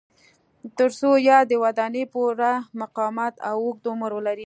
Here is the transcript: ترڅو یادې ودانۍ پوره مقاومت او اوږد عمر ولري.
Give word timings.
ترڅو 0.77 1.09
یادې 1.29 1.55
ودانۍ 1.63 2.03
پوره 2.13 2.51
مقاومت 2.81 3.35
او 3.49 3.55
اوږد 3.63 3.85
عمر 3.91 4.11
ولري. 4.15 4.39